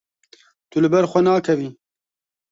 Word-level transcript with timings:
Tu 0.69 0.77
li 0.81 0.89
ber 0.93 1.05
xwe 1.11 1.19
nakevî. 1.27 1.69